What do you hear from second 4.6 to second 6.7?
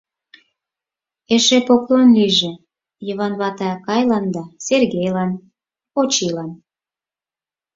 Сергейлан, Очилан.